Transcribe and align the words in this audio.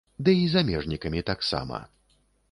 Ды 0.27 0.33
і 0.43 0.45
замежнікамі 0.53 1.21
таксама. 1.27 1.83